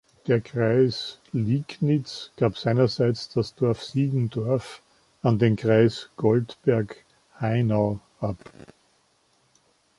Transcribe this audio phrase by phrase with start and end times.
[0.25, 4.81] Der Kreis Liegnitz gab seinerseits das Dorf Siegendorf
[5.21, 8.37] an den Kreis Goldberg-Haynau ab.